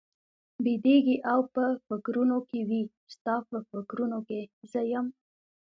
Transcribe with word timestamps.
بېدېږي 0.63 1.17
او 1.31 1.39
په 1.53 1.63
فکرونو 1.87 2.37
کې 2.49 2.59
وي، 2.69 2.81
ستا 3.13 3.35
په 3.49 3.57
فکرونو 3.69 4.19
کې 4.27 4.39
زه 4.71 4.81
یم؟ 4.91 5.07